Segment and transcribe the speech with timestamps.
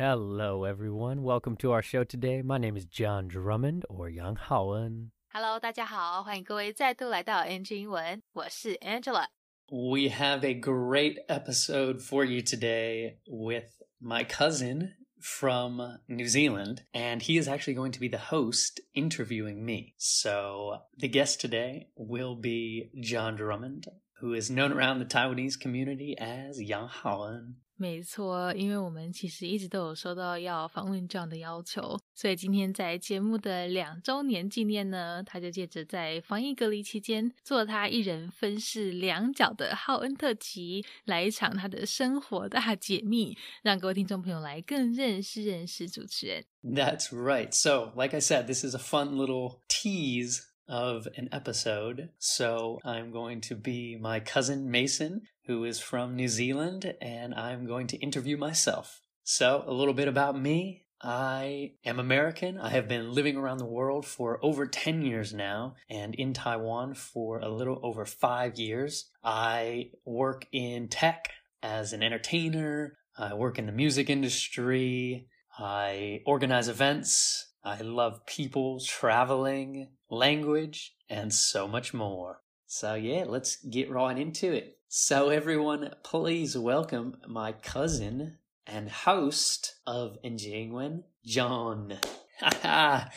[0.00, 1.22] Hello, everyone.
[1.22, 2.42] Welcome to our show today.
[2.42, 5.10] My name is John Drummond or Yang Haoen.
[5.32, 9.26] Hello，大家好，欢迎各位再度来到 NG 英文，我是 Angela。
[9.68, 17.22] We have a great episode for you today with my cousin from New Zealand, and
[17.22, 19.94] he is actually going to be the host interviewing me.
[19.96, 23.88] So, the guest today will be John Drummond,
[24.20, 27.54] who is known around the Taiwanese community as Yang Haoen.
[27.81, 46.45] 没错，因为我们其实一直都有收到要访问这样的要求，所以今天在节目的两周年纪念呢，他就借着在防疫隔离期间做他一人分饰两角的浩恩特辑，来一场他的生活大解密，让各位听众朋友来更认识认识主持人。
[46.63, 47.51] That's right.
[47.51, 52.09] So, like I said, this is a fun little tease of an episode.
[52.17, 57.65] So, I'm going to be my cousin Mason, who is from New Zealand, and I'm
[57.65, 59.01] going to interview myself.
[59.23, 60.85] So, a little bit about me.
[61.03, 62.59] I am American.
[62.59, 66.93] I have been living around the world for over 10 years now and in Taiwan
[66.93, 69.09] for a little over five years.
[69.23, 71.29] I work in tech
[71.63, 72.97] as an entertainer.
[73.17, 75.27] I work in the music industry.
[75.57, 77.47] I organize events.
[77.63, 82.41] I love people, traveling, language, and so much more.
[82.67, 84.77] So, yeah, let's get right into it.
[84.87, 91.97] So, everyone, please welcome my cousin and host of NG Ingwen, John.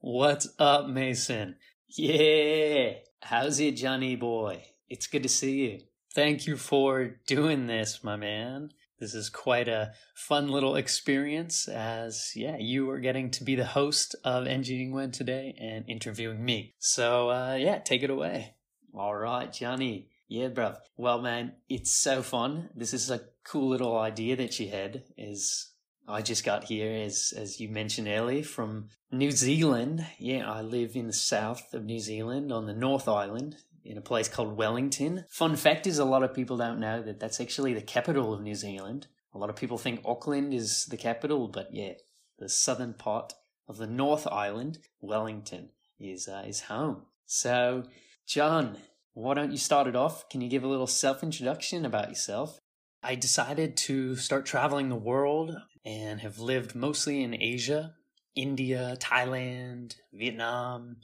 [0.00, 1.56] What's up, Mason?
[1.88, 2.92] Yeah.
[3.22, 4.62] How's it, Johnny boy?
[4.88, 5.80] It's good to see you.
[6.14, 8.70] Thank you for doing this, my man.
[8.98, 13.66] This is quite a fun little experience as, yeah, you are getting to be the
[13.66, 16.74] host of NG Ingwen today and interviewing me.
[16.78, 18.54] So, uh, yeah, take it away.
[18.94, 20.08] All right, Johnny.
[20.28, 20.78] Yeah, bruv.
[20.96, 22.70] Well, man, it's so fun.
[22.74, 25.72] This is a cool little idea that you had is
[26.08, 30.06] I just got here, as as you mentioned earlier, from New Zealand.
[30.18, 34.02] Yeah, I live in the south of New Zealand on the North Island in a
[34.02, 35.24] place called Wellington.
[35.28, 38.42] Fun fact is, a lot of people don't know that that's actually the capital of
[38.42, 39.06] New Zealand.
[39.34, 41.92] A lot of people think Auckland is the capital, but yeah,
[42.38, 43.34] the southern part
[43.68, 47.02] of the North Island, Wellington, is uh, is home.
[47.26, 47.84] So,
[48.26, 48.76] John,
[49.14, 50.28] why don't you start it off?
[50.28, 52.60] Can you give a little self introduction about yourself?
[53.02, 57.94] I decided to start traveling the world and have lived mostly in Asia,
[58.34, 60.96] India, Thailand, Vietnam,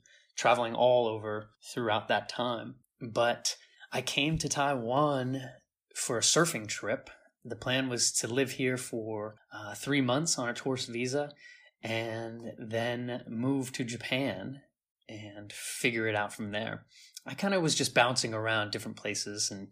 [0.43, 2.75] traveling all over throughout that time.
[3.01, 3.55] But
[3.93, 5.41] I came to Taiwan
[5.95, 7.11] for a surfing trip.
[7.45, 11.31] The plan was to live here for uh, three months on a tourist visa
[11.81, 14.63] and then move to Japan
[15.09, 16.87] and figure it out from there.
[17.25, 19.69] I kind of was just bouncing around different places and,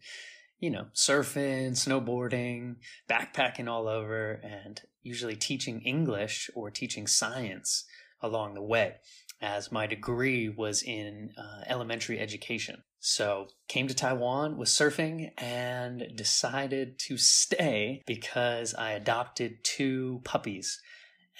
[0.60, 2.76] you know, surfing, snowboarding,
[3.10, 7.86] backpacking all over, and usually teaching English or teaching science
[8.22, 8.96] along the way,
[9.40, 12.82] as my degree was in uh, elementary education.
[12.98, 20.78] So, came to Taiwan, was surfing, and decided to stay because I adopted two puppies.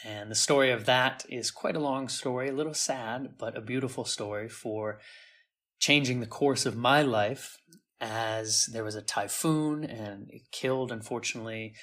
[0.03, 3.61] And the story of that is quite a long story, a little sad, but a
[3.61, 5.01] beautiful story for
[5.79, 7.59] changing the course of my life
[8.01, 11.75] as there was a typhoon and it killed, unfortunately,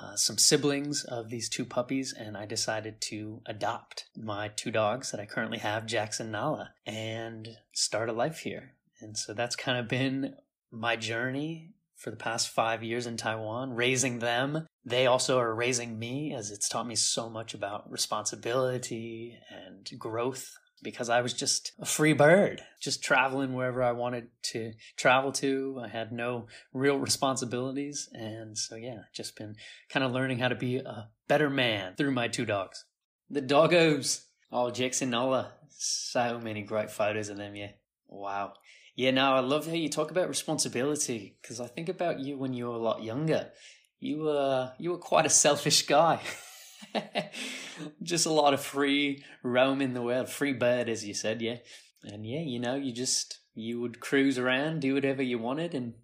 [0.00, 2.12] uh, some siblings of these two puppies.
[2.16, 7.48] And I decided to adopt my two dogs that I currently have, Jackson Nala, and
[7.72, 8.72] start a life here.
[9.00, 10.34] And so that's kind of been
[10.70, 14.66] my journey for the past five years in Taiwan, raising them.
[14.84, 20.56] They also are raising me as it's taught me so much about responsibility and growth
[20.82, 25.80] because I was just a free bird, just traveling wherever I wanted to travel to.
[25.82, 28.08] I had no real responsibilities.
[28.12, 29.56] And so, yeah, just been
[29.88, 32.84] kind of learning how to be a better man through my two dogs.
[33.28, 34.24] The doggos.
[34.52, 35.52] Oh, Jackson Nola.
[35.68, 37.70] So many great photos of them, yeah.
[38.08, 38.54] Wow.
[38.96, 42.52] Yeah, no, I love how you talk about responsibility because I think about you when
[42.52, 43.50] you were a lot younger.
[43.98, 46.20] You were you were quite a selfish guy.
[48.02, 51.56] just a lot of free roam in the world, free bird, as you said, yeah.
[52.04, 55.94] And yeah, you know, you just you would cruise around, do whatever you wanted, and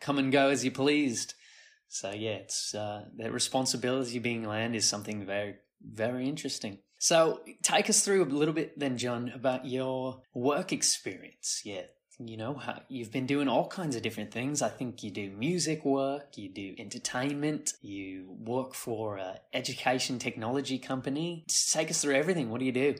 [0.00, 1.34] come and go as you pleased.
[1.88, 6.78] So yeah, it's uh, that responsibility being land is something very very interesting.
[6.98, 11.62] So take us through a little bit then, John, about your work experience.
[11.64, 11.84] Yeah,
[12.24, 15.84] you know you've been doing all kinds of different things i think you do music
[15.84, 22.14] work you do entertainment you work for a education technology company Just take us through
[22.14, 22.94] everything what do you do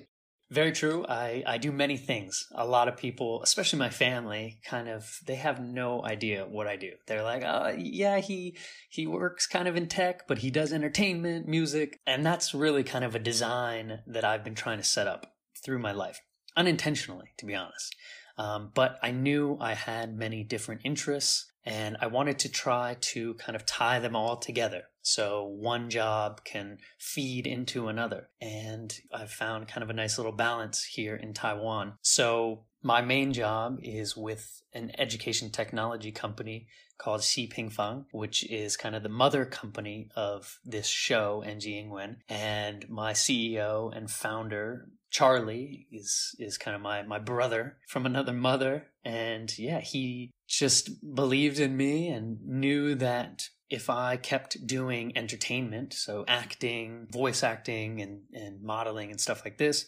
[0.51, 1.07] Very true.
[1.09, 2.49] I, I do many things.
[2.57, 6.75] A lot of people, especially my family, kind of they have no idea what I
[6.75, 6.91] do.
[7.07, 8.57] They're like, "Oh, yeah, he
[8.89, 13.05] he works kind of in tech, but he does entertainment, music." And that's really kind
[13.05, 15.35] of a design that I've been trying to set up
[15.65, 16.21] through my life,
[16.57, 17.95] unintentionally, to be honest.
[18.41, 23.35] Um, but I knew I had many different interests and I wanted to try to
[23.35, 24.85] kind of tie them all together.
[25.03, 28.31] So one job can feed into another.
[28.41, 31.95] And I've found kind of a nice little balance here in Taiwan.
[32.01, 36.69] So my main job is with an education technology company
[36.99, 41.63] called Xi Ping Fang, which is kind of the mother company of this show, NG
[41.63, 42.17] Ingwen.
[42.29, 48.33] And my CEO and founder, Charlie, is is kind of my my brother from another
[48.33, 48.89] mother.
[49.05, 55.95] And yeah, he just believed in me and knew that if I kept doing entertainment,
[55.95, 59.87] so acting, voice acting, and, and modeling and stuff like this,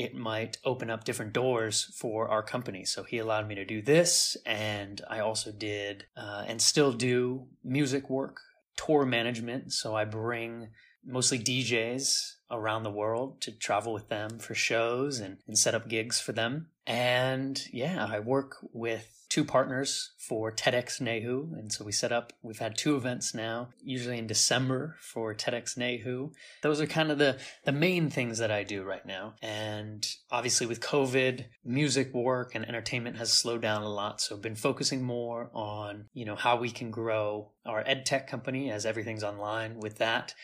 [0.00, 2.86] it might open up different doors for our company.
[2.86, 4.34] So he allowed me to do this.
[4.46, 8.40] And I also did uh, and still do music work,
[8.76, 9.74] tour management.
[9.74, 10.70] So I bring
[11.04, 15.86] mostly DJs around the world to travel with them for shows and, and set up
[15.86, 16.68] gigs for them.
[16.90, 21.56] And yeah, I work with two partners for TEDx Neihu.
[21.56, 25.78] And so we set up, we've had two events now, usually in December for TEDx
[25.78, 26.32] Neihu.
[26.62, 29.34] Those are kind of the, the main things that I do right now.
[29.40, 34.20] And obviously with COVID, music work and entertainment has slowed down a lot.
[34.20, 38.26] So I've been focusing more on, you know, how we can grow our ed tech
[38.26, 40.34] company as everything's online with that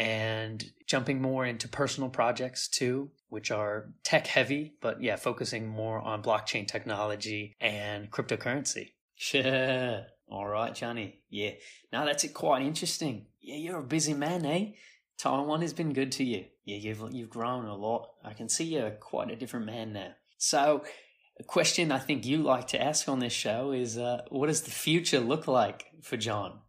[0.00, 6.00] and jumping more into personal projects too, which are tech heavy, but yeah, focusing more
[6.00, 8.92] on blockchain technology and cryptocurrency.
[9.14, 10.06] Sure.
[10.30, 11.20] All right, Johnny.
[11.28, 11.50] Yeah.
[11.92, 13.26] Now that's it quite interesting.
[13.42, 14.70] Yeah, you're a busy man, eh?
[15.18, 16.46] Taiwan has been good to you.
[16.64, 18.08] Yeah, you've you've grown a lot.
[18.24, 20.12] I can see you're quite a different man now.
[20.38, 20.82] So,
[21.38, 24.62] a question I think you like to ask on this show is, uh, what does
[24.62, 26.60] the future look like for John?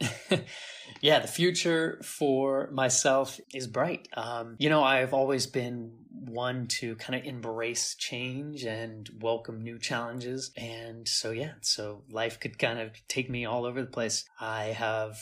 [1.00, 4.08] yeah, the future for myself is bright.
[4.14, 9.78] Um, you know, I've always been one to kind of embrace change and welcome new
[9.78, 10.50] challenges.
[10.56, 14.24] And so, yeah, so life could kind of take me all over the place.
[14.38, 15.18] I have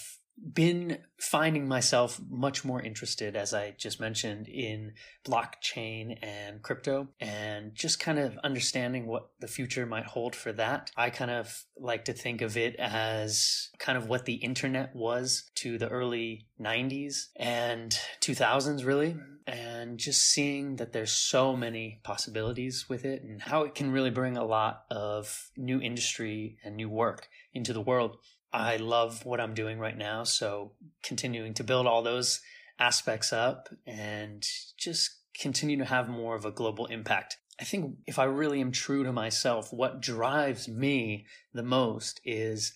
[0.53, 4.93] been finding myself much more interested, as I just mentioned, in
[5.27, 10.91] blockchain and crypto and just kind of understanding what the future might hold for that.
[10.97, 15.51] I kind of like to think of it as kind of what the internet was
[15.57, 19.17] to the early 90s and 2000s, really.
[19.47, 24.11] And just seeing that there's so many possibilities with it and how it can really
[24.11, 28.19] bring a lot of new industry and new work into the world.
[28.53, 30.25] I love what I'm doing right now.
[30.25, 30.73] So
[31.03, 32.41] continuing to build all those
[32.79, 34.47] aspects up and
[34.77, 37.37] just continue to have more of a global impact.
[37.61, 42.73] I think if I really am true to myself, what drives me the most is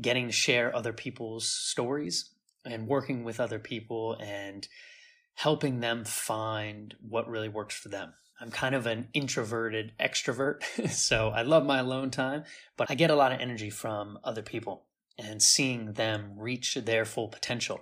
[0.00, 2.30] getting to share other people's stories
[2.64, 4.66] and working with other people and
[5.34, 8.14] helping them find what really works for them.
[8.40, 12.44] I'm kind of an introverted extrovert, so I love my alone time,
[12.76, 14.86] but I get a lot of energy from other people
[15.22, 17.80] and seeing them reach their full potential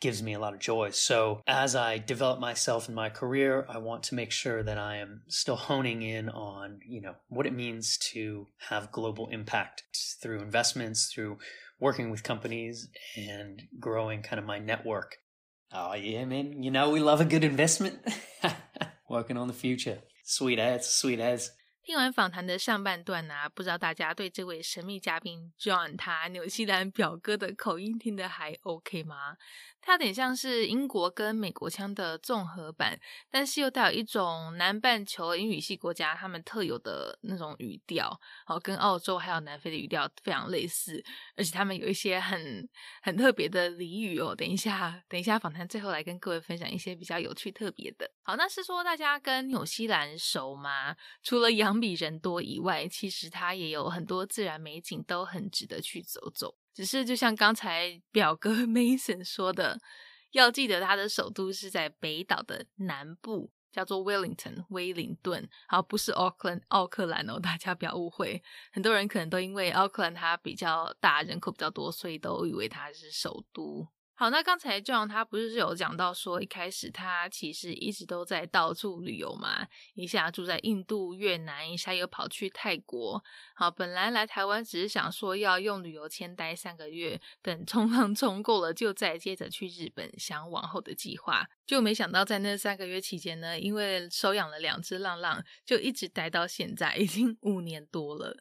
[0.00, 0.90] gives me a lot of joy.
[0.90, 4.96] So as I develop myself in my career, I want to make sure that I
[4.96, 9.84] am still honing in on, you know, what it means to have global impact
[10.22, 11.38] through investments, through
[11.78, 15.16] working with companies and growing kind of my network.
[15.72, 16.62] Oh yeah, man.
[16.62, 17.98] You know we love a good investment.
[19.08, 19.98] working on the future.
[20.24, 21.50] Sweet as, sweet as.
[21.82, 29.36] 听完访谈的上半段呢、不知道大家对这位神秘嘉宾 John 他纽西兰表哥的口音听得还 OK 吗？
[29.82, 32.98] 它有点像是英国跟美国腔的综合版，
[33.30, 41.02] 但是又带有一种南半球英语系国家他们特有的那种语调，好，跟澳洲还有南非的语调非常类似，
[41.36, 42.68] 而且他们有一些很
[43.02, 44.34] 很特别的俚语哦。
[44.34, 48.10] 等一下，等一下访谈最后来跟各位分享一些比较有趣特别的。
[48.22, 50.94] 好，那是说大家跟纽西兰熟吗？
[51.22, 56.54] 除了羊比人多以外，其实它也有很多自然美景，都很值得去走走。
[56.80, 59.78] 只是就像刚才表哥 Mason 说的，
[60.30, 68.42] 要记得他的首都是在北岛的南部，叫做 Wellington 威灵顿，好，不是 Auckland 奥克兰哦，大家不要误会。
[68.72, 73.86] 很多人可能都因为奥克兰它比较大，人口比较多，所以都以为它是首都。
[74.20, 83.24] 好，那刚才 John 他不是有讲到说，一开始他其实一直都在到处旅游嘛，一下住在印度、越南，一下又跑去泰国。
[83.54, 91.48] 好，本来来台湾只是想说要用旅游签待三个月，等冲浪冲够了，就再接着去日本想往后的计划。
[91.66, 98.36] 就没想到在那三个月期间呢，因为收养了两只浪浪，就一直待到现在，已经五年多了。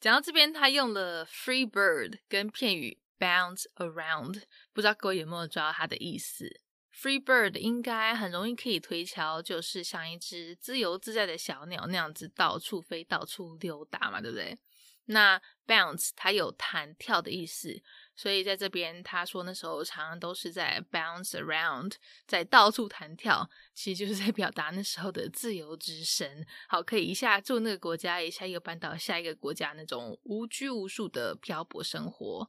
[0.00, 2.98] 讲到这边，他用了 free bird 跟片语。
[3.20, 6.60] Bounce around，不知道各位有没有抓到它的意思
[6.92, 14.58] ？Free bird 应该很容易可以推敲，就是像一只自由自在的小鸟那样子到处飞、到处溜达嘛，对不对？
[15.06, 17.82] 那 bounce 它有弹跳的意思，
[18.14, 21.94] 所以在这边他说那时候常常都是在 bounce around，
[22.26, 26.46] 在到处弹跳，其实就是在表达那时候的自由之身。
[26.68, 32.48] 好，可以一下住那个国家，一下又搬到下一个国家，那种无拘无束的漂泊生活。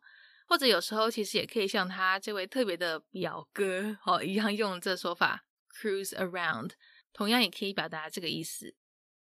[0.52, 6.72] 或者有时候其实也可以像他这位特别的表哥哦一样用这说法 cruise around，
[7.14, 8.76] 同样也可以表达这个意思。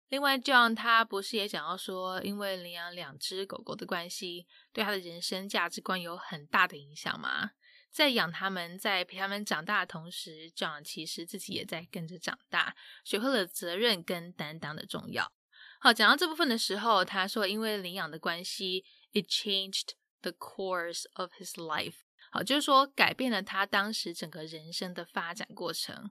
[0.09, 7.53] 另外，John 他不是也讲到说，因为领养两只狗狗的关系，对他的人生价值观有很大的影响吗？
[7.93, 15.31] 在养他们，在陪他们长大的同时，John 其实自己也在跟着长大，学会了责任跟担当的重要。
[15.79, 19.91] 好，讲到这部分的时候，他说因为领养的关系，it changed。
[20.23, 21.97] The course of his life，
[22.31, 26.11] 好，就是说改变了他当时整个人生的发展过程。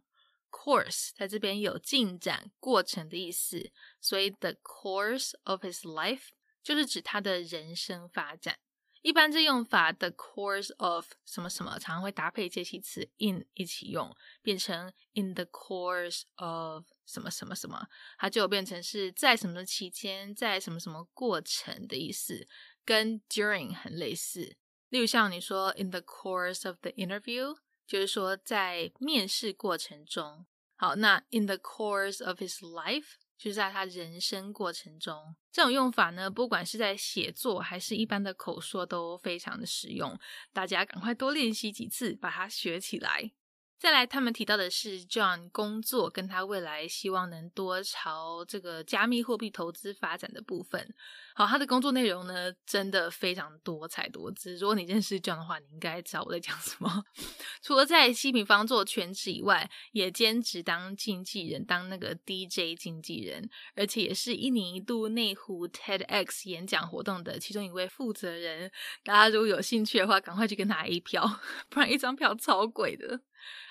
[0.52, 6.30] Course 在这边有进展过程的意思，所以 the course of his life
[6.64, 8.58] 就是指他的人生发展。
[9.02, 17.88] 一般这用法，the course of 什么什么，常常会搭配介系词 in 一起用，变成 in the course of 什么什么什么，
[18.18, 22.48] 它就变成是在什么期间，在什么什么过程的意思。
[22.90, 24.56] 跟 during 很类似，
[24.90, 27.56] 例如像你说 in the course of the interview，
[27.86, 30.48] 就是说在面试过程中。
[30.76, 35.36] 好，那 in the course of his life，就是在他人生过程中。
[35.52, 40.20] 这种用法呢，不管是在写作还是一般的口说，都非常的实用。
[40.52, 43.32] 大家赶快多练习几次，把它学起来。
[43.80, 50.94] 再来，他们提到的是 John 工作跟他未来希望能多朝这个加密货币投资发展的部分。
[51.34, 54.58] 好，他的工作内容呢，真的非常多彩多姿。
[54.58, 57.06] 如果你认识 John 的话，你应该知道我在讲什么。
[57.64, 68.70] 除了在西平方做全职以外，也兼职当经纪人，当那个 DJ 经纪人，而且也是一年一度内湖 TEDx 演讲活动的其中一位负责人。
[69.06, 71.40] 大家如果有兴趣的话，赶快去跟他 A 票，
[71.72, 73.22] 不然一张票超贵的。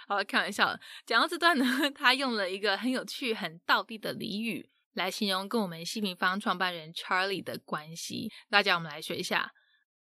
[0.06, 0.78] 好，开玩笑。
[1.06, 8.32] 讲到这段呢， 他用了一个很有趣、很道地的俚语来形容跟我们西平方创办人 Charlie 的关系。
[8.50, 9.52] 大家，我们来学一下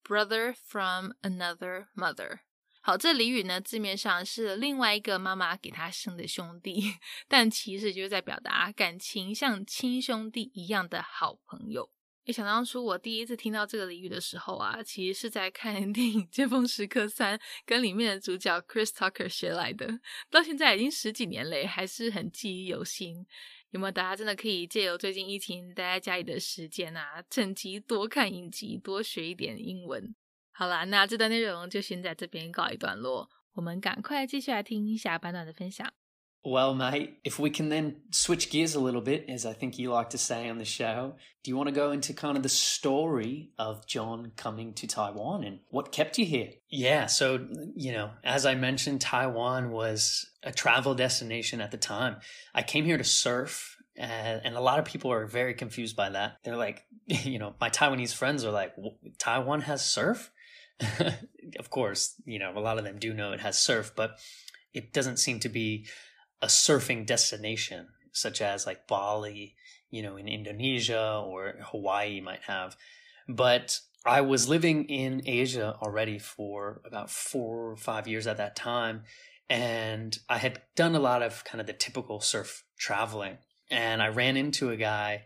[0.03, 2.39] ：brother from another mother。
[2.81, 6.93] 好，这俚语呢，字面上是另外一个妈妈给他生的兄弟，
[7.27, 11.91] 但其实就是在表达感情像亲兄弟一样的好朋友。
[12.27, 20.01] 一想当初我第一次听到这个俚语的时候啊，其实是在看 电影《尖峰时刻三》，跟里面的主角 Chris Tucker 学来的。
[20.29, 23.25] 到现在已经十几年嘞，还是很记忆犹新。
[23.69, 30.13] 有没有大家真的可以借由最近疫情待在家里的时间啊，趁机多看影集，多学一点英文？
[30.51, 35.93] 好啦，那这段内容就先在这边告一段落，我们赶快继续来听下半段的分享。
[36.49, 40.11] Well, mate, if we can then switch gears a little bit, as I think you like
[40.11, 43.49] to say on the show, do you want to go into kind of the story
[43.59, 46.51] of John coming to Taiwan and what kept you here?
[46.69, 52.15] Yeah, so, you know, as I mentioned, Taiwan was a travel destination at the time.
[52.55, 53.75] I came here to surf.
[53.97, 56.37] And, a lot of people are very confused by that.
[56.45, 58.73] They're like, you know, my Taiwanese friends are like,
[59.19, 60.31] Taiwan has surf?
[61.59, 64.17] of course, you know, a lot of them do know it has surf, but
[64.73, 65.87] it doesn't seem to be
[66.41, 69.55] a surfing destination, such as like Bali,
[69.89, 72.75] you know, in Indonesia or Hawaii might have.
[73.27, 78.55] But I was living in Asia already for about four or five years at that
[78.55, 79.03] time.
[79.49, 83.37] And I had done a lot of kind of the typical surf traveling.
[83.69, 85.25] And I ran into a guy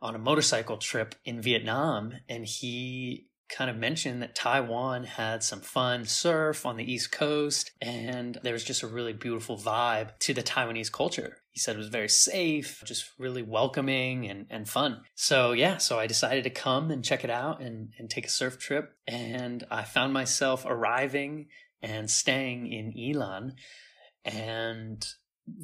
[0.00, 5.60] on a motorcycle trip in Vietnam, and he kind of mentioned that Taiwan had some
[5.60, 10.34] fun surf on the East Coast, and there was just a really beautiful vibe to
[10.34, 11.38] the Taiwanese culture.
[11.50, 15.00] He said it was very safe, just really welcoming and, and fun.
[15.14, 18.30] So, yeah, so I decided to come and check it out and, and take a
[18.30, 18.92] surf trip.
[19.06, 21.46] And I found myself arriving
[21.82, 23.52] and staying in Ilan
[24.24, 25.04] and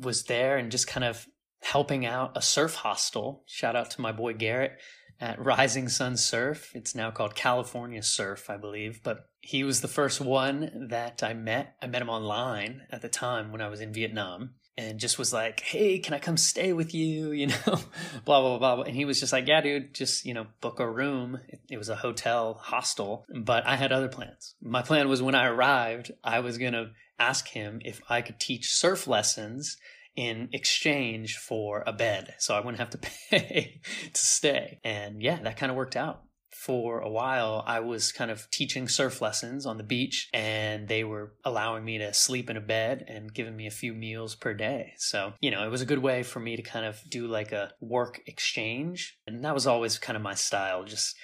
[0.00, 1.26] was there and just kind of
[1.62, 3.44] helping out a surf hostel.
[3.46, 4.78] Shout out to my boy Garrett
[5.21, 6.73] at Rising Sun Surf.
[6.75, 9.02] It's now called California Surf, I believe.
[9.02, 11.76] But he was the first one that I met.
[11.83, 15.33] I met him online at the time when I was in Vietnam and just was
[15.33, 17.33] like, Hey, can I come stay with you?
[17.44, 17.80] You know,
[18.25, 18.85] blah, blah, blah, blah.
[18.85, 21.40] And he was just like, Yeah, dude, just, you know, book a room.
[21.49, 24.54] It, it was a hotel hostel, but I had other plans.
[24.62, 28.40] My plan was when I arrived, I was going to ask him if I could
[28.40, 29.76] teach surf lessons
[30.16, 32.35] in exchange for a bed.
[32.38, 32.99] So I wouldn't have to
[33.30, 33.80] pay
[34.12, 34.80] to stay.
[34.85, 36.23] And yeah, that kind of worked out.
[36.50, 41.04] For a while, I was kind of teaching surf lessons on the beach, and they
[41.04, 44.54] were allowing me to sleep in a bed and giving me a few meals per
[44.54, 44.94] day.
[44.97, 47.52] So, you know, it was a good way for me to kind of do like
[47.52, 49.18] a work exchange.
[49.26, 51.16] And that was always kind of my style, just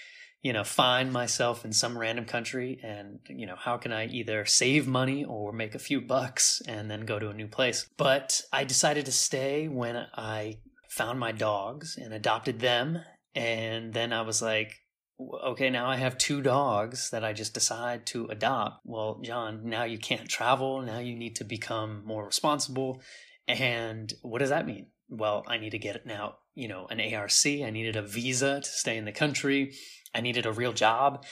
[0.42, 4.46] you know, find myself in some random country and, you know, how can I either
[4.46, 7.86] save money or make a few bucks and then go to a new place?
[7.96, 13.00] But I decided to stay when I found my dogs and adopted them.
[13.34, 14.72] And then I was like,
[15.20, 18.80] okay, now I have two dogs that I just decide to adopt.
[18.84, 20.80] Well, John, now you can't travel.
[20.80, 23.02] Now you need to become more responsible.
[23.46, 24.86] And what does that mean?
[25.10, 27.46] Well, I need to get now, you know, an ARC.
[27.46, 29.72] I needed a visa to stay in the country.
[30.14, 31.24] I needed a real job.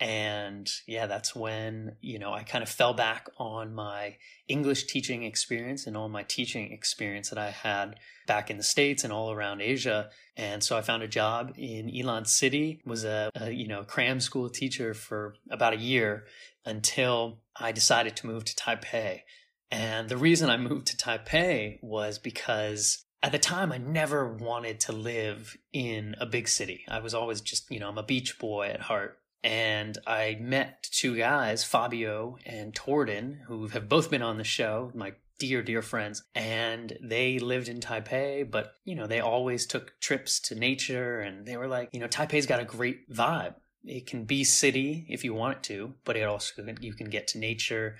[0.00, 5.24] And yeah, that's when, you know, I kind of fell back on my English teaching
[5.24, 7.96] experience and all my teaching experience that I had
[8.28, 10.10] back in the States and all around Asia.
[10.36, 14.20] And so I found a job in Yilan City, was a, a you know, cram
[14.20, 16.26] school teacher for about a year
[16.64, 19.22] until I decided to move to Taipei.
[19.70, 24.80] And the reason I moved to Taipei was because at the time I never wanted
[24.80, 26.84] to live in a big city.
[26.88, 29.18] I was always just, you know, I'm a beach boy at heart.
[29.42, 34.90] And I met two guys, Fabio and Torden, who have both been on the show,
[34.94, 36.24] my dear, dear friends.
[36.34, 41.20] And they lived in Taipei, but, you know, they always took trips to nature.
[41.20, 43.54] And they were like, you know, Taipei's got a great vibe.
[43.84, 47.28] It can be city if you want it to, but it also, you can get
[47.28, 47.96] to nature.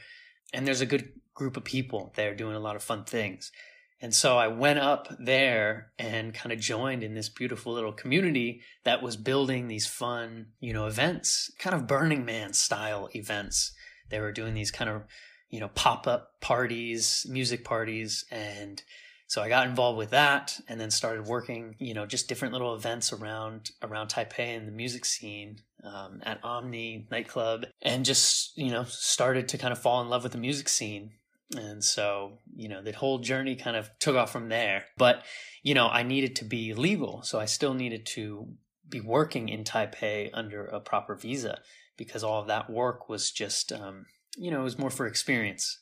[0.53, 3.53] And there's a good group of people there doing a lot of fun things.
[4.01, 8.63] And so I went up there and kind of joined in this beautiful little community
[8.85, 13.73] that was building these fun, you know, events, kind of Burning Man style events.
[14.09, 15.03] They were doing these kind of,
[15.51, 18.25] you know, pop up parties, music parties.
[18.31, 18.81] And
[19.27, 22.77] so I got involved with that and then started working, you know, just different little
[22.77, 25.59] events around, around Taipei and the music scene.
[25.85, 30.25] Um, at Omni nightclub and just, you know, started to kind of fall in love
[30.25, 31.13] with the music scene
[31.57, 34.85] and so, you know, the whole journey kind of took off from there.
[34.97, 35.25] But,
[35.63, 37.23] you know, I needed to be legal.
[37.23, 38.49] So I still needed to
[38.89, 41.61] be working in Taipei under a proper visa
[41.97, 44.07] because all of that work was just, um,
[44.37, 45.81] you know, it was more for experience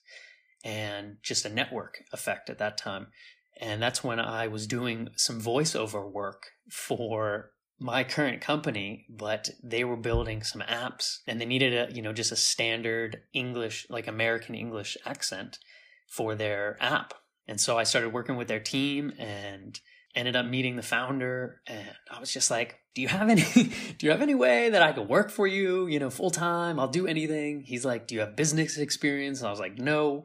[0.65, 3.09] and just a network effect at that time.
[3.61, 9.85] And that's when I was doing some voiceover work for my current company, but they
[9.85, 14.07] were building some apps and they needed a, you know, just a standard English, like
[14.07, 15.59] American English accent
[16.09, 17.15] for their app.
[17.47, 19.79] And so I started working with their team and
[20.15, 23.43] ended up meeting the founder and I was just like, do you have any
[23.99, 26.81] do you have any way that I could work for you, you know, full time?
[26.81, 27.61] I'll do anything.
[27.61, 30.25] He's like, "Do you have business experience?" And I was like, "No."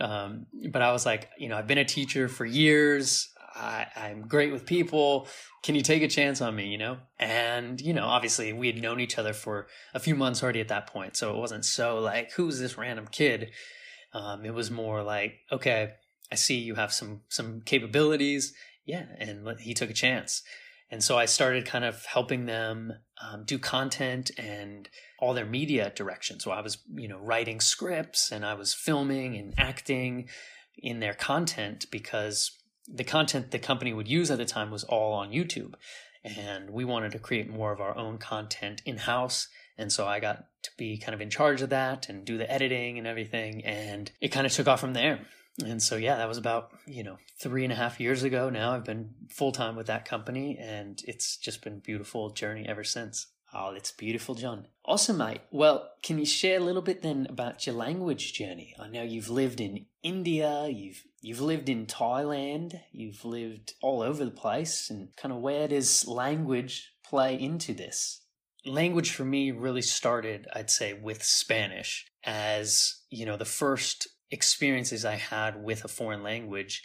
[0.00, 3.30] Um, but I was like, you know, I've been a teacher for years.
[3.54, 5.28] I, I'm great with people.
[5.62, 6.98] Can you take a chance on me, you know?
[7.18, 10.68] And, you know, obviously we had known each other for a few months already at
[10.68, 11.16] that point.
[11.16, 13.52] So it wasn't so like, who's this random kid?
[14.12, 15.92] Um, it was more like, okay,
[16.32, 18.54] I see you have some, some capabilities.
[18.84, 19.06] Yeah.
[19.18, 20.42] And he took a chance.
[20.90, 24.88] And so I started kind of helping them um, do content and
[25.18, 26.40] all their media direction.
[26.40, 30.28] So I was, you know, writing scripts and I was filming and acting
[30.76, 32.50] in their content because
[32.88, 35.74] the content the company would use at the time was all on YouTube.
[36.24, 39.48] And we wanted to create more of our own content in house.
[39.76, 42.50] And so I got to be kind of in charge of that and do the
[42.50, 43.64] editing and everything.
[43.64, 45.20] And it kind of took off from there.
[45.64, 48.72] And so, yeah, that was about, you know, three and a half years ago now.
[48.72, 52.84] I've been full time with that company and it's just been a beautiful journey ever
[52.84, 53.26] since.
[53.52, 54.66] Oh, it's beautiful, John.
[54.86, 55.40] Awesome, mate.
[55.50, 58.74] Well, can you share a little bit then about your language journey?
[58.78, 64.26] I know you've lived in India, you've you've lived in Thailand, you've lived all over
[64.26, 68.20] the place, and kind of where does language play into this?
[68.66, 75.04] Language for me really started, I'd say, with Spanish as, you know, the first experiences
[75.04, 76.82] I had with a foreign language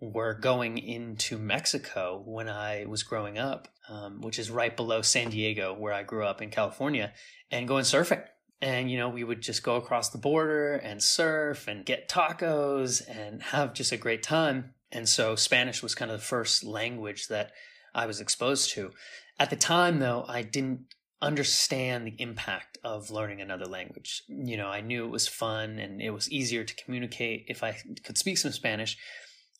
[0.00, 5.30] were going into Mexico when I was growing up, um, which is right below San
[5.30, 7.12] Diego, where I grew up in California,
[7.50, 8.24] and going surfing.
[8.60, 13.02] And, you know, we would just go across the border and surf and get tacos
[13.08, 14.74] and have just a great time.
[14.90, 17.52] And so Spanish was kind of the first language that
[17.94, 18.92] I was exposed to.
[19.38, 20.86] At the time, though, I didn't
[21.20, 24.22] understand the impact of learning another language.
[24.28, 27.76] You know, I knew it was fun and it was easier to communicate if I
[28.04, 28.96] could speak some Spanish,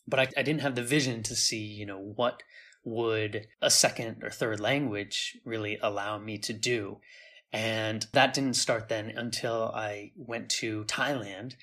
[0.07, 2.43] but I, I didn't have the vision to see, you know, what
[2.85, 7.01] would a second or third language really allow me to do.
[7.53, 11.55] And that didn't start then until I went to Thailand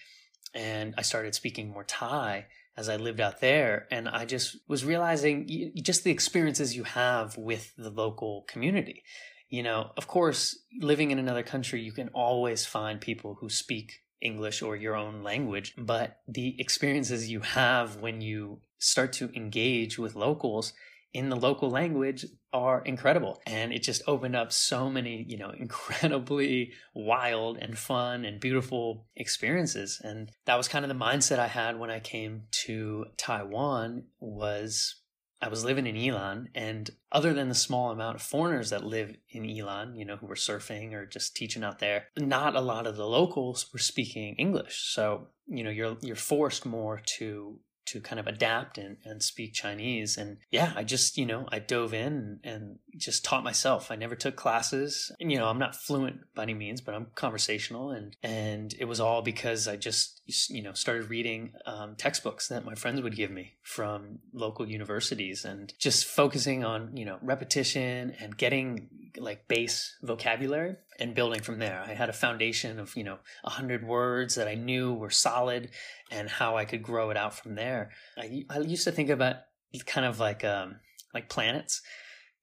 [0.53, 3.87] and I started speaking more Thai as I lived out there.
[3.89, 9.03] And I just was realizing just the experiences you have with the local community.
[9.49, 14.02] You know, of course, living in another country, you can always find people who speak
[14.23, 19.99] English or your own language, but the experiences you have when you start to engage
[19.99, 20.73] with locals
[21.13, 23.39] in the local language are incredible.
[23.45, 29.05] And it just opened up so many you know incredibly wild and fun and beautiful
[29.15, 30.01] experiences.
[30.03, 35.02] And that was kind of the mindset i had when i came to taiwan was
[35.43, 39.13] I was living in Yilan, and other than the small amount of foreigners that live
[39.29, 42.87] in Yilan, you know, who were surfing or just teaching out there, not a lot
[42.87, 44.93] of the locals were speaking English.
[44.93, 49.53] So, you know, you're you're forced more to to kind of adapt and, and speak
[49.53, 50.17] Chinese.
[50.17, 53.89] And yeah, I just, you know, I dove in and, just taught myself.
[53.89, 55.11] I never took classes.
[55.19, 57.89] And, you know, I'm not fluent by any means, but I'm conversational.
[57.89, 62.65] And, and it was all because I just, you know, started reading um, textbooks that
[62.65, 68.13] my friends would give me from local universities and just focusing on, you know, repetition
[68.19, 71.83] and getting like base vocabulary and building from there.
[71.85, 75.69] I had a foundation of, you know, a hundred words that I knew were solid
[76.11, 77.91] and how I could grow it out from there.
[78.17, 79.37] I, I used to think about
[79.85, 80.79] kind of like, um,
[81.13, 81.81] like planets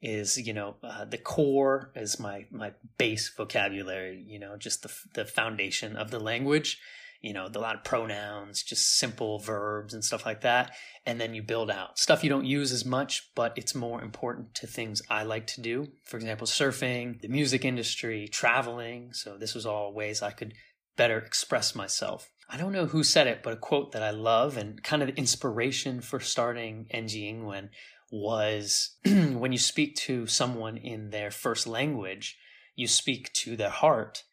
[0.03, 4.93] is, you know, uh, the core is my, my base vocabulary, you know, just the,
[5.15, 6.79] the foundation of the language
[7.21, 10.73] you know, a lot of pronouns, just simple verbs and stuff like that.
[11.05, 14.55] And then you build out stuff you don't use as much, but it's more important
[14.57, 15.89] to things I like to do.
[16.05, 19.13] For example, surfing, the music industry, traveling.
[19.13, 20.55] So this was all ways I could
[20.97, 22.31] better express myself.
[22.49, 25.11] I don't know who said it, but a quote that I love and kind of
[25.11, 27.69] inspiration for starting NG Ingwen
[28.11, 32.37] was when you speak to someone in their first language,
[32.75, 34.25] you speak to their heart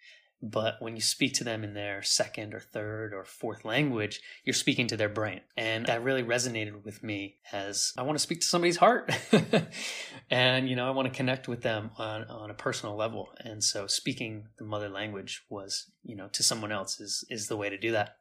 [0.41, 4.54] but when you speak to them in their second or third or fourth language, you're
[4.54, 5.41] speaking to their brain.
[5.56, 9.12] And that really resonated with me as I want to speak to somebody's heart.
[10.30, 13.30] and, you know, I want to connect with them on, on a personal level.
[13.39, 17.58] And so speaking the mother language was, you know, to someone else is, is the
[17.58, 18.17] way to do that.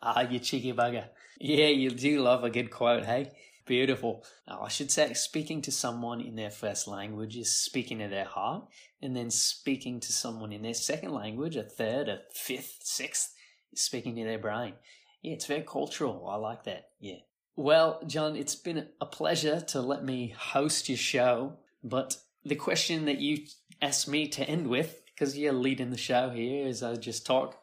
[0.00, 1.08] Ah, you cheeky bugger.
[1.38, 3.30] Yeah, you do love a good quote, hey?
[3.68, 4.24] Beautiful.
[4.48, 8.24] Now, I should say, speaking to someone in their first language is speaking to their
[8.24, 8.64] heart,
[9.02, 13.34] and then speaking to someone in their second language, a third, a fifth, sixth,
[13.70, 14.72] is speaking to their brain.
[15.20, 16.26] Yeah, it's very cultural.
[16.26, 16.88] I like that.
[16.98, 17.18] Yeah.
[17.56, 23.04] Well, John, it's been a pleasure to let me host your show, but the question
[23.04, 23.44] that you
[23.82, 27.58] asked me to end with, because you're leading the show here as I just talk,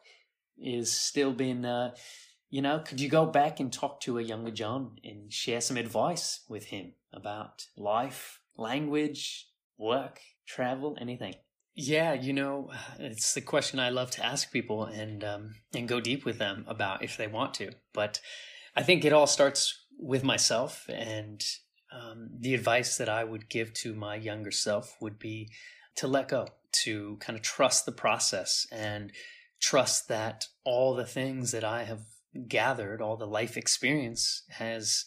[0.56, 1.64] is still been.
[1.64, 1.96] Uh,
[2.48, 5.76] you know, could you go back and talk to a younger John and share some
[5.76, 11.34] advice with him about life, language, work, travel, anything?
[11.74, 16.00] Yeah, you know, it's the question I love to ask people and um, and go
[16.00, 17.72] deep with them about if they want to.
[17.92, 18.20] But
[18.74, 21.44] I think it all starts with myself, and
[21.92, 25.50] um, the advice that I would give to my younger self would be
[25.96, 26.46] to let go,
[26.84, 29.12] to kind of trust the process, and
[29.60, 32.00] trust that all the things that I have
[32.36, 35.04] gathered, all the life experience has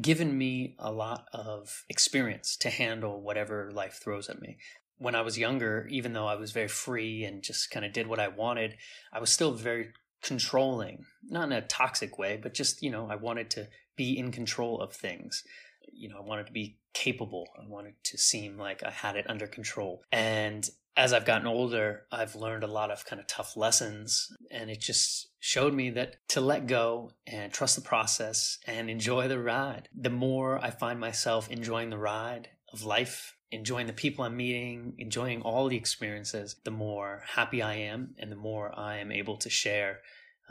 [0.00, 4.58] given me a lot of experience to handle whatever life throws at me.
[4.98, 8.06] When I was younger, even though I was very free and just kind of did
[8.06, 8.76] what I wanted,
[9.12, 9.90] I was still very
[10.22, 14.32] controlling, not in a toxic way, but just, you know, I wanted to be in
[14.32, 15.44] control of things.
[15.92, 17.46] You know, I wanted to be capable.
[17.56, 20.02] I wanted to seem like I had it under control.
[20.10, 24.32] And as I've gotten older, I've learned a lot of kind of tough lessons.
[24.50, 29.28] And it just showed me that to let go and trust the process and enjoy
[29.28, 29.88] the ride.
[29.96, 34.94] The more I find myself enjoying the ride of life, enjoying the people I'm meeting,
[34.98, 39.36] enjoying all the experiences, the more happy I am and the more I am able
[39.36, 40.00] to share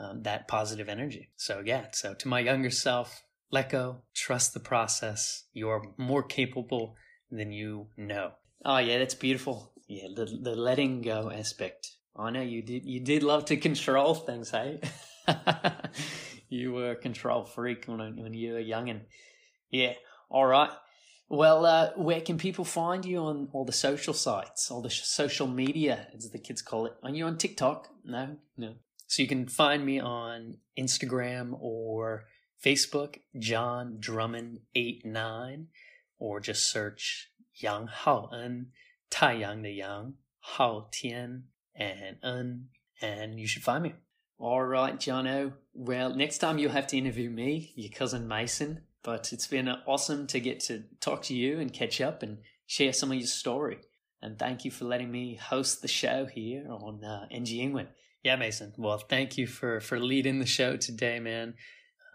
[0.00, 1.28] um, that positive energy.
[1.36, 5.44] So, yeah, so to my younger self, let go, trust the process.
[5.52, 6.96] You're more capable
[7.30, 8.32] than you know.
[8.64, 11.96] Oh, yeah, that's beautiful yeah, the the letting go aspect.
[12.14, 14.80] I know you did you did love to control things, hey?
[16.48, 19.00] you were a control freak when when you were young, and
[19.70, 19.94] yeah,
[20.28, 20.70] all right.
[21.30, 25.46] Well, uh, where can people find you on all the social sites, all the social
[25.46, 26.94] media, as the kids call it?
[27.02, 27.88] Are you on TikTok?
[28.02, 28.74] No, no.
[29.06, 32.24] So you can find me on Instagram or
[32.64, 35.68] Facebook, John Drummond eight nine,
[36.18, 38.30] or just search Yang Hao
[39.10, 41.44] Tai Yang the Yang, Hao Tian,
[41.74, 42.68] and Un,
[43.00, 43.94] and you should find me.
[44.38, 45.52] All right, Jono.
[45.74, 48.82] Well, next time you'll have to interview me, your cousin Mason.
[49.02, 52.92] But it's been awesome to get to talk to you and catch up and share
[52.92, 53.78] some of your story.
[54.20, 57.88] And thank you for letting me host the show here on uh, NG England.
[58.24, 58.74] Yeah, Mason.
[58.76, 61.54] Well, thank you for for leading the show today, man.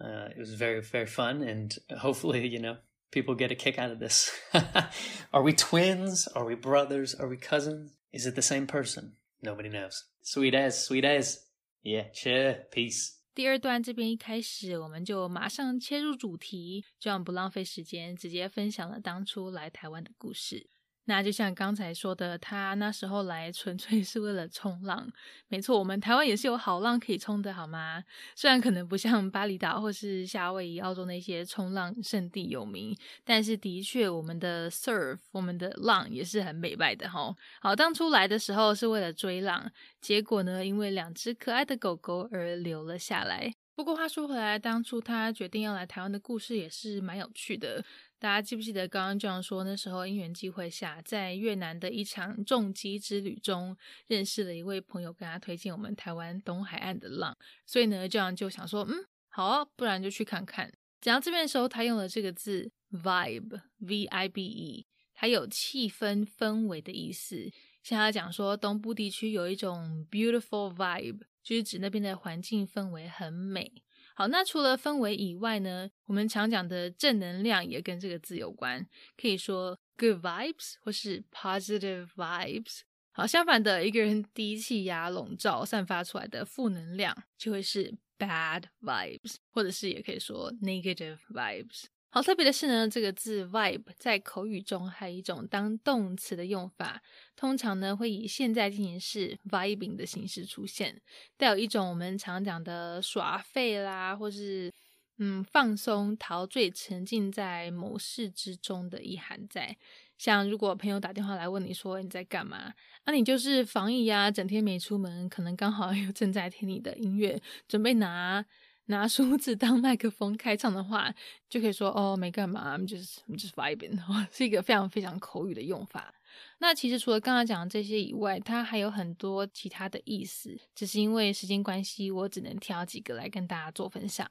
[0.03, 2.77] Uh, it was very very fun, and hopefully, you know,
[3.12, 4.30] people get a kick out of this.
[5.32, 6.28] Are we twins?
[6.34, 7.14] Are we brothers?
[7.14, 7.92] Are we cousins?
[8.12, 9.16] Is it the same person?
[9.42, 10.04] Nobody knows.
[10.22, 11.38] Sweet as, sweet as.
[11.82, 12.66] Yeah, sure.
[12.70, 13.14] Peace.
[13.34, 20.68] 第二段这边一开始，我们就马上切入主题，这样不浪费时间，直接分享了当初来台湾的故事。
[21.05, 25.11] 那就像刚才说的，他那时候来纯粹 是为了冲浪。
[25.47, 28.03] 没错，我们台湾也是有好浪可以冲的，好吗？
[28.35, 37.35] 虽然可能不像巴厘岛或是夏威夷、澳洲那些冲浪圣地有名，但是的确，我们的 surf，我们的浪也是很美败的哈。
[37.61, 43.51] 好，当初来的时候是为了追浪，结果呢，因为两只可爱的狗狗而留了下来。
[43.75, 47.83] 不过话说回来，当初他决定要来台湾的故事也是蛮有趣的。
[48.23, 49.65] 大家记不记得刚刚这样说？
[49.65, 53.75] 那时候因缘际会下，在越南的一场重机之旅中，
[54.07, 57.37] 认识了一位朋友，跟他推荐我们台湾东海岸的浪。
[57.65, 60.71] 所以呢，这样就想说，嗯，好啊，不然就去看看。
[61.01, 67.51] 讲到这边的时候，他用了这个字 vibe，v i b e，它有气氛、氛围的意思。
[67.83, 71.19] 像他讲说，东部地区有一种 beautiful vibe。
[71.43, 73.69] 就是指那边的环境氛围很美
[74.13, 74.27] 好。
[74.27, 82.81] 那除了氛围以外呢，我们常讲的正能量也跟这个字有关，可以说 good vibes 或是 positive vibes。
[83.11, 91.83] 好，相反的，一个人低气压笼罩散发出来的负能量就会是 bad vibes，或者是也可以说 negative vibes。
[92.13, 97.01] 好特别的是呢，这个字 vibe 在口语中还有一种当动词的用法，
[97.35, 101.01] 通常呢会以现在进行式 vibing 的形式出现，
[101.37, 104.71] 带有一种我们常讲的耍废啦，或是
[105.17, 109.75] 嗯放松、陶醉、沉浸在某事之中的意涵在。
[110.19, 112.75] 像如果朋友打电话来问你说你在干嘛，
[113.07, 118.45] 那你就是防疫呀，整天没出门，可能刚好 又正在听你的音乐，准备拿。
[118.87, 121.13] 拿梳子当麦克风开唱的话，
[121.49, 123.97] 就可以说哦，没干嘛，I'm just I'm just vibing，
[124.31, 126.13] 是一个非常非常口语的用法。
[126.59, 134.29] 那其实除了刚刚讲的这些以外，它还有很多其他的意思，只是因为时间关系，我只能挑几个来跟大家做分享。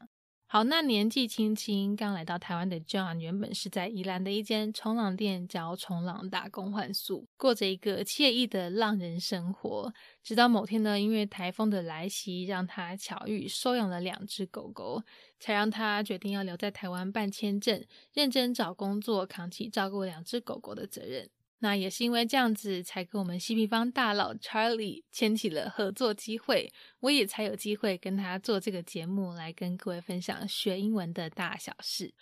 [0.52, 9.90] 好，那年纪轻轻刚来到台湾的 John，原本是在宜兰的一间冲浪店教冲浪打工换宿，过着一个惬意的浪人生活。
[10.22, 15.02] 直到某天呢，因为台风的来袭，让他巧遇收养了两只狗狗，
[15.40, 21.30] 才让他决定要留在台湾办签证，认真找工作，扛起照顾两只狗狗的责任。
[21.62, 32.12] 那也是因为这样子，才跟我们西平方大佬 Charlie 牵起了合作机会，我也才有机会跟他做这个节目，来跟各位分享学英文的大小事。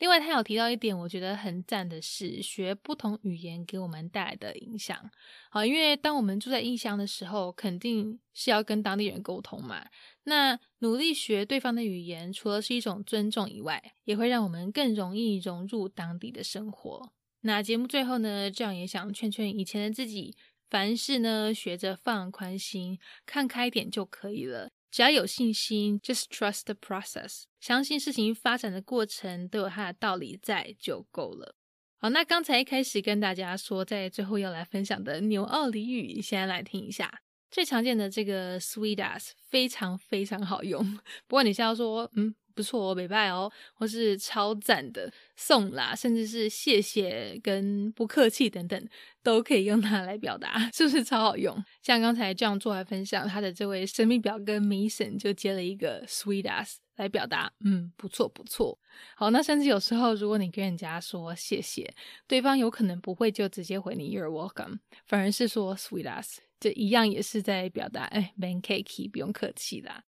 [0.00, 5.10] 另外，他有提到一点，我觉得很赞的是，学不同语言给我们带来的影响。
[5.50, 9.86] 好，因为当我们住在异乡的时候，肯定是要跟当地人沟通嘛。
[10.24, 17.12] 那努力学对方的语言，除了是一种尊重以外，也会让我们更容易融入当地的生活。
[17.42, 20.36] 那节目最后呢，这样也想劝劝以前的自己，
[20.68, 24.68] 凡事呢学着放宽心，看开点就可以了。
[24.90, 31.54] 只要有信心，just trust the process，相信事情发展的过程都有它的道理在就够了。
[31.96, 37.22] 好，那刚才一开始跟大家说，在最后要来分享的牛澳俚语，先来听一下。
[37.50, 40.84] 最常见的这个 sweet ass 非常非常好用，
[41.26, 42.34] 不过你现在说，嗯。
[42.60, 48.88] 不错哦，美拜哦，或是超赞的送啦，甚至是谢谢跟不客气等等，
[49.22, 51.56] 都可以用它来表达，是不是超好用？
[51.82, 58.78] 像刚才这样做来分享，他的这位神秘表哥 Mason 就接了一个 sweet ass 来表达，嗯，不错不错。
[59.16, 61.90] 好，那甚至有时候如果你跟人家说谢谢，
[62.28, 70.04] 对方有可能不会就直接回你 You're welcome，反而是说 sweet ass，这一样也是在表达，哎，man cakey，不用客气啦。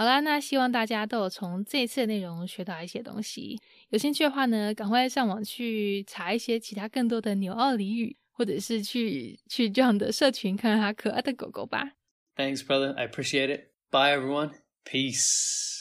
[0.00, 3.60] 好啦，那希望大家都有从这次的内容学到一些东西。
[3.90, 11.92] 有兴趣的话呢，赶快上网去查一些其他更多的纽澳俚语，或者是去去这样的社群看看它可爱的狗狗吧。
[12.34, 12.94] Thanks, brother.
[12.96, 13.72] I appreciate it.
[13.90, 14.52] Bye, everyone.
[14.86, 15.79] Peace.